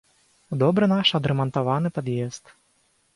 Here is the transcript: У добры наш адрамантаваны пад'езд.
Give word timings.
У 0.55 0.57
добры 0.63 0.85
наш 0.93 1.11
адрамантаваны 1.19 1.91
пад'езд. 1.99 2.43